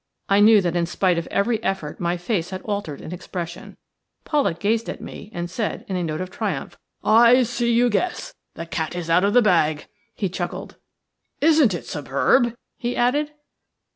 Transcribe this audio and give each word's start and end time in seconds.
I 0.29 0.39
knew 0.39 0.61
that 0.61 0.75
in 0.75 0.87
spite 0.87 1.19
of 1.19 1.27
every 1.27 1.61
effort 1.63 1.99
my 1.99 2.17
face 2.17 2.49
had 2.49 2.63
altered 2.63 3.01
in 3.01 3.11
expression. 3.13 3.77
Pollak 4.25 4.59
gazed 4.59 4.89
at 4.89 4.99
me 4.99 5.29
and 5.31 5.47
said, 5.47 5.85
in 5.87 5.95
a 5.95 6.03
tone 6.03 6.19
of 6.21 6.31
triumph:– 6.31 6.75
"I 7.03 7.43
see 7.43 7.67
that 7.71 7.75
you 7.77 7.89
guess. 7.91 8.33
The 8.55 8.65
cat 8.65 8.95
is 8.95 9.11
out 9.11 9.23
of 9.23 9.35
the 9.35 9.43
bag." 9.43 9.85
He 10.15 10.27
chuckled. 10.27 10.77
"Isn't 11.39 11.75
it 11.75 11.85
superb?" 11.85 12.55
he 12.79 12.95
added. 12.95 13.29